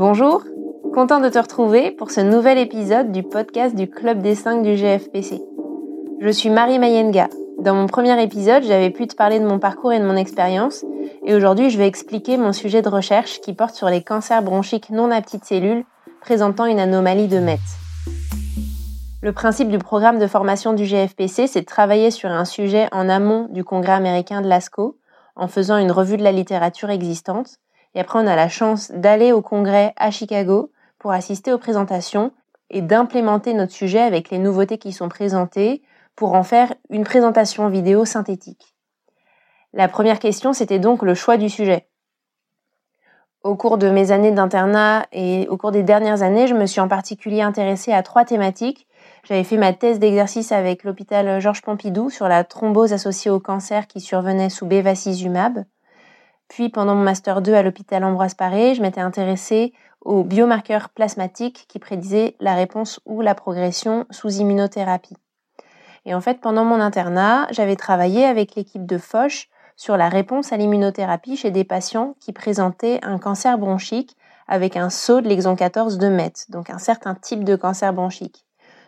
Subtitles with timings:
[0.00, 0.44] Bonjour,
[0.94, 4.74] content de te retrouver pour ce nouvel épisode du podcast du Club des 5 du
[4.74, 5.42] GFPC.
[6.22, 7.28] Je suis Marie Mayenga.
[7.58, 10.86] Dans mon premier épisode, j'avais pu te parler de mon parcours et de mon expérience,
[11.26, 14.88] et aujourd'hui je vais expliquer mon sujet de recherche qui porte sur les cancers bronchiques
[14.88, 15.84] non à petites cellules
[16.22, 17.60] présentant une anomalie de MET.
[19.20, 23.10] Le principe du programme de formation du GFPC, c'est de travailler sur un sujet en
[23.10, 24.96] amont du congrès américain de l'ASCO,
[25.36, 27.58] en faisant une revue de la littérature existante,
[27.94, 32.32] et après on a la chance d'aller au congrès à Chicago pour assister aux présentations
[32.70, 35.82] et d'implémenter notre sujet avec les nouveautés qui sont présentées
[36.14, 38.74] pour en faire une présentation vidéo synthétique.
[39.72, 41.86] La première question, c'était donc le choix du sujet.
[43.42, 46.80] Au cours de mes années d'internat et au cours des dernières années, je me suis
[46.80, 48.86] en particulier intéressée à trois thématiques.
[49.24, 53.86] J'avais fait ma thèse d'exercice avec l'hôpital Georges Pompidou sur la thrombose associée au cancer
[53.86, 55.64] qui survenait sous bevacizumab.
[56.50, 61.64] Puis pendant mon master 2 à l'hôpital Ambroise Paré, je m'étais intéressée aux biomarqueurs plasmatiques
[61.68, 65.16] qui prédisaient la réponse ou la progression sous immunothérapie.
[66.06, 70.52] Et en fait, pendant mon internat, j'avais travaillé avec l'équipe de Foch sur la réponse
[70.52, 74.16] à l'immunothérapie chez des patients qui présentaient un cancer bronchique
[74.48, 78.44] avec un saut de l'exon 14 de MET, donc un certain type de cancer bronchique.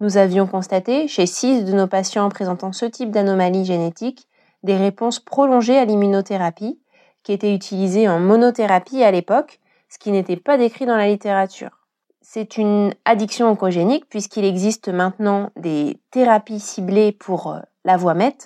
[0.00, 4.26] Nous avions constaté chez 6 de nos patients présentant ce type d'anomalie génétique
[4.64, 6.80] des réponses prolongées à l'immunothérapie
[7.24, 9.58] qui étaient utilisées en monothérapie à l'époque,
[9.88, 11.80] ce qui n'était pas décrit dans la littérature.
[12.20, 18.36] C'est une addiction oncogénique puisqu'il existe maintenant des thérapies ciblées pour euh, la voie MET.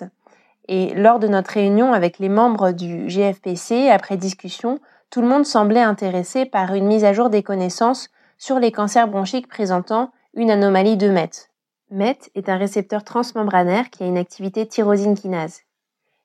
[0.67, 5.45] Et lors de notre réunion avec les membres du GFPC, après discussion, tout le monde
[5.45, 10.51] semblait intéressé par une mise à jour des connaissances sur les cancers bronchiques présentant une
[10.51, 11.31] anomalie de MET.
[11.89, 15.61] MET est un récepteur transmembranaire qui a une activité tyrosine kinase.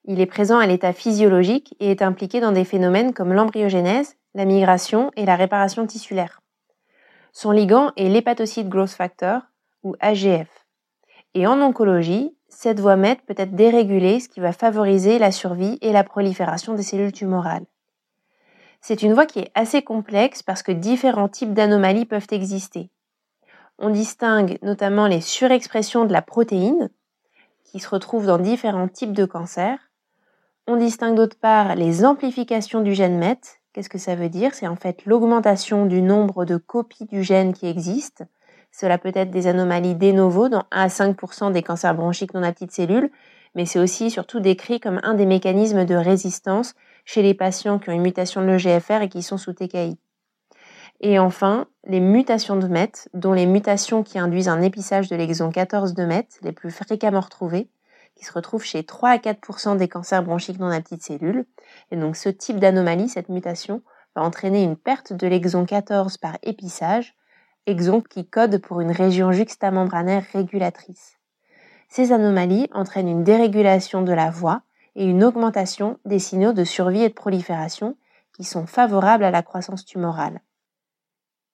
[0.06, 4.44] Il est présent à l'état physiologique et est impliqué dans des phénomènes comme l'embryogénèse, la
[4.44, 6.42] migration et la réparation tissulaire.
[7.32, 9.42] Son ligand est l'hépatocyte growth factor,
[9.82, 10.66] ou AGF.
[11.34, 15.78] Et en oncologie, cette voie MET peut être dérégulée, ce qui va favoriser la survie
[15.80, 17.66] et la prolifération des cellules tumorales.
[18.80, 22.90] C'est une voie qui est assez complexe parce que différents types d'anomalies peuvent exister.
[23.78, 26.90] On distingue notamment les surexpressions de la protéine,
[27.64, 29.78] qui se retrouvent dans différents types de cancers.
[30.66, 33.40] On distingue d'autre part les amplifications du gène MET,
[33.74, 34.54] Qu'est-ce que ça veut dire?
[34.54, 38.24] C'est en fait l'augmentation du nombre de copies du gène qui existent.
[38.70, 42.44] Cela peut être des anomalies de novo dans 1 à 5% des cancers bronchiques non
[42.44, 43.10] à petites cellules,
[43.56, 47.90] mais c'est aussi surtout décrit comme un des mécanismes de résistance chez les patients qui
[47.90, 49.98] ont une mutation de l'EGFR et qui sont sous TKI.
[51.00, 55.50] Et enfin, les mutations de MET, dont les mutations qui induisent un épissage de l'exon
[55.50, 57.68] 14 de MET, les plus fréquemment retrouvées,
[58.14, 61.46] qui se retrouve chez 3 à 4% des cancers bronchiques non à petites cellules.
[61.90, 63.82] Et donc ce type d'anomalie, cette mutation,
[64.14, 67.16] va entraîner une perte de l'exon 14 par épissage,
[67.66, 71.18] exon qui code pour une région juxtamembranaire régulatrice.
[71.88, 74.62] Ces anomalies entraînent une dérégulation de la voie
[74.96, 77.96] et une augmentation des signaux de survie et de prolifération
[78.32, 80.40] qui sont favorables à la croissance tumorale.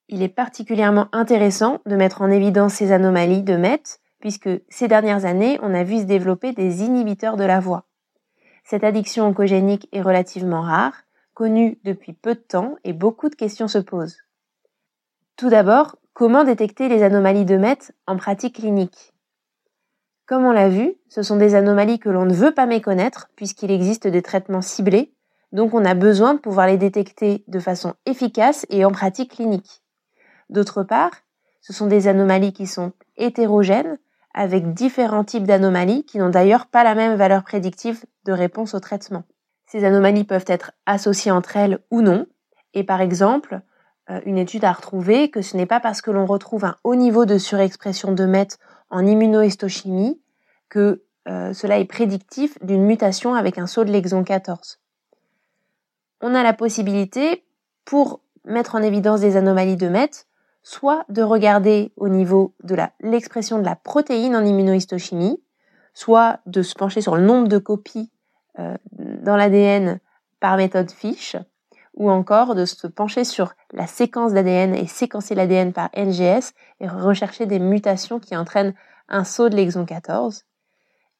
[0.08, 3.82] Il est particulièrement intéressant de mettre en évidence ces anomalies de MET
[4.20, 7.86] puisque ces dernières années, on a vu se développer des inhibiteurs de la voie.
[8.64, 10.94] Cette addiction oncogénique est relativement rare,
[11.34, 14.18] connue depuis peu de temps et beaucoup de questions se posent.
[15.36, 19.14] Tout d'abord, comment détecter les anomalies de MET en pratique clinique?
[20.26, 23.70] Comme on l'a vu, ce sont des anomalies que l'on ne veut pas méconnaître puisqu'il
[23.70, 25.12] existe des traitements ciblés,
[25.52, 29.82] donc on a besoin de pouvoir les détecter de façon efficace et en pratique clinique.
[30.48, 31.10] D'autre part,
[31.60, 33.98] ce sont des anomalies qui sont hétérogènes,
[34.34, 38.80] avec différents types d'anomalies qui n'ont d'ailleurs pas la même valeur prédictive de réponse au
[38.80, 39.24] traitement.
[39.66, 42.26] Ces anomalies peuvent être associées entre elles ou non,
[42.74, 43.60] et par exemple,
[44.10, 46.94] euh, une étude a retrouvé que ce n'est pas parce que l'on retrouve un haut
[46.94, 48.48] niveau de surexpression de MET
[48.90, 50.20] en immunohistochimie
[50.68, 54.80] que euh, cela est prédictif d'une mutation avec un saut de l'exon 14.
[56.20, 57.44] On a la possibilité,
[57.84, 60.10] pour mettre en évidence des anomalies de MET,
[60.62, 65.42] soit de regarder au niveau de l'expression de la protéine en immunohistochimie,
[65.94, 68.10] soit de se pencher sur le nombre de copies
[68.58, 70.00] euh, dans l'ADN
[70.40, 71.36] par méthode FISH,
[71.94, 76.88] ou encore de se pencher sur la séquence d'ADN et séquencer l'ADN par NGS et
[76.88, 78.74] rechercher des mutations qui entraînent
[79.08, 80.44] un saut de l'exon 14.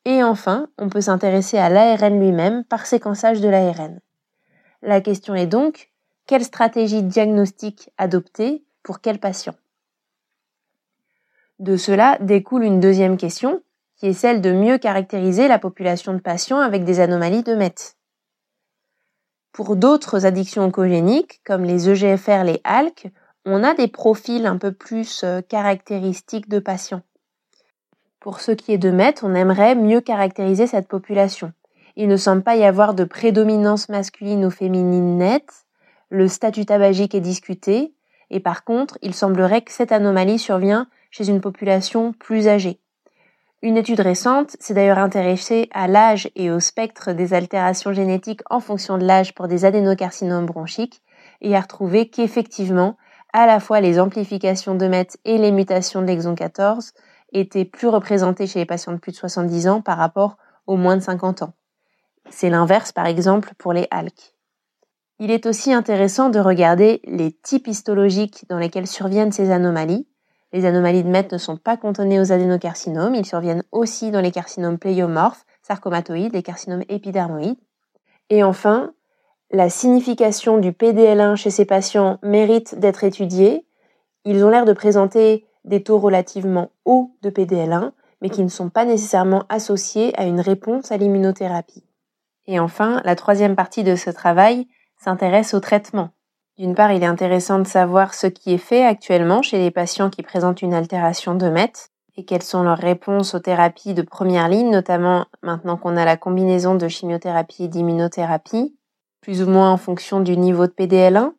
[0.07, 4.01] Et enfin, on peut s'intéresser à l'ARN lui-même par séquençage de l'ARN.
[4.83, 5.91] La question est donc,
[6.27, 9.55] quelle stratégie diagnostique adopter pour quel patient?
[11.59, 13.63] De cela découle une deuxième question,
[13.97, 17.75] qui est celle de mieux caractériser la population de patients avec des anomalies de MET.
[19.53, 23.11] Pour d'autres addictions oncogéniques, comme les EGFR, les ALK,
[23.45, 27.03] on a des profils un peu plus euh, caractéristiques de patients.
[28.21, 31.53] Pour ce qui est de MET, on aimerait mieux caractériser cette population.
[31.97, 35.67] Il ne semble pas y avoir de prédominance masculine ou féminine nette,
[36.11, 37.95] le statut tabagique est discuté,
[38.31, 42.81] et par contre, il semblerait que cette anomalie survient chez une population plus âgée.
[43.63, 48.61] Une étude récente s'est d'ailleurs intéressée à l'âge et au spectre des altérations génétiques en
[48.61, 51.03] fonction de l'âge pour des adénocarcinomes bronchiques
[51.43, 52.97] et a retrouvé qu'effectivement,
[53.35, 56.93] à la fois les amplifications de MET et les mutations de l'exon 14
[57.33, 60.97] étaient plus représentées chez les patients de plus de 70 ans par rapport aux moins
[60.97, 61.53] de 50 ans.
[62.31, 64.35] C'est l'inverse par exemple pour les ALK.
[65.23, 70.09] Il est aussi intéressant de regarder les types histologiques dans lesquels surviennent ces anomalies.
[70.55, 74.31] Les anomalies de MET ne sont pas cantonnées aux adénocarcinomes, ils surviennent aussi dans les
[74.31, 77.59] carcinomes pléiomorphes, sarcomatoïdes, les carcinomes épidermoïdes.
[78.31, 78.95] Et enfin,
[79.51, 83.67] la signification du PDL1 chez ces patients mérite d'être étudiée.
[84.25, 87.93] Ils ont l'air de présenter des taux relativement hauts de PDL1,
[88.23, 91.85] mais qui ne sont pas nécessairement associés à une réponse à l'immunothérapie.
[92.47, 94.67] Et enfin, la troisième partie de ce travail
[95.03, 96.11] s'intéresse au traitement.
[96.59, 100.11] D'une part, il est intéressant de savoir ce qui est fait actuellement chez les patients
[100.11, 101.73] qui présentent une altération de MET
[102.17, 106.19] et quelles sont leurs réponses aux thérapies de première ligne, notamment maintenant qu'on a la
[106.19, 108.77] combinaison de chimiothérapie et d'immunothérapie,
[109.23, 111.33] plus ou moins en fonction du niveau de PDL1.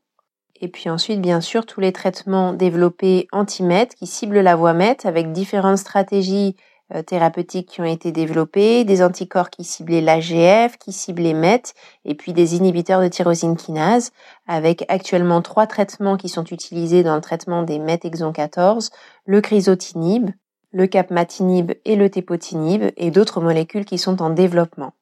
[0.60, 4.98] Et puis ensuite, bien sûr, tous les traitements développés anti-MET qui ciblent la voie MET
[5.04, 6.56] avec différentes stratégies
[7.06, 11.62] thérapeutiques qui ont été développés, des anticorps qui ciblaient l'AGF, qui ciblaient MET,
[12.06, 14.12] et puis des inhibiteurs de tyrosine kinase,
[14.48, 18.90] avec actuellement trois traitements qui sont utilisés dans le traitement des MET exon 14,
[19.26, 20.30] le crisotinib,
[20.72, 24.94] le capmatinib et le tepotinib, et d'autres molécules qui sont en développement.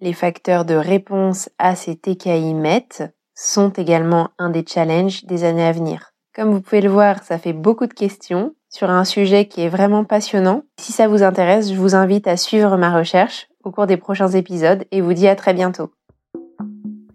[0.00, 2.88] Les facteurs de réponse à ces TKI MET
[3.34, 6.12] sont également un des challenges des années à venir.
[6.34, 9.68] Comme vous pouvez le voir, ça fait beaucoup de questions, sur un sujet qui est
[9.68, 10.62] vraiment passionnant.
[10.78, 14.28] Si ça vous intéresse, je vous invite à suivre ma recherche au cours des prochains
[14.28, 15.90] épisodes et vous dis à très bientôt.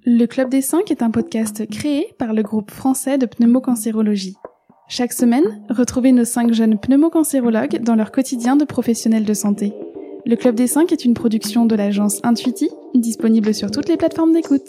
[0.06, 4.36] Le Club des 5 est un podcast créé par le groupe français de pneumocancérologie.
[4.90, 9.74] Chaque semaine, retrouvez nos 5 jeunes pneumocancérologues dans leur quotidien de professionnels de santé.
[10.26, 14.34] Le Club des 5 est une production de l'agence Intuiti, disponible sur toutes les plateformes
[14.34, 14.68] d'écoute.